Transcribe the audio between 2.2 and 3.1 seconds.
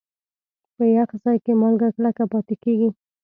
پاتې کېږي.